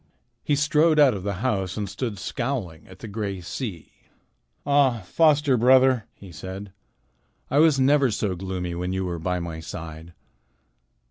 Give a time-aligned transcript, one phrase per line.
[0.43, 3.91] He strode out of the house and stood scowling at the gray sea.
[4.65, 6.73] "Ah, foster brother!" he said.
[7.51, 10.15] "It was never so gloomy when you were by my side.